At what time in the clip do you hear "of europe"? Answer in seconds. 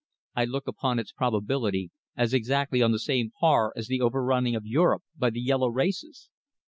4.55-5.03